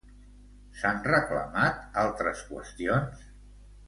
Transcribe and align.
S'han 0.77 1.03
reclamat 1.07 1.83
altres 2.05 2.41
qüestions? 2.47 3.21